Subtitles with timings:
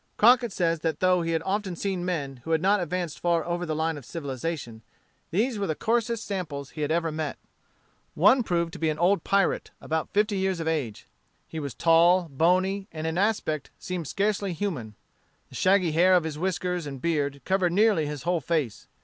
[0.17, 3.67] Crockett says that though he had often seen men who had not advanced far over
[3.67, 4.81] the line of civilization,
[5.29, 7.37] these were the coarsest samples he had ever met.
[8.15, 11.05] One proved to be an old pirate, about fifty years of age.
[11.47, 14.95] He was tall, bony, and in aspect seemed scarcely human.
[15.49, 18.87] The shaggy hair of his whiskers and beard covered nearly his whole face.